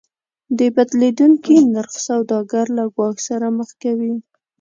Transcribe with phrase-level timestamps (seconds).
[0.57, 4.13] د بدلیدونکي نرخ سوداګر له ګواښ سره مخ کوي.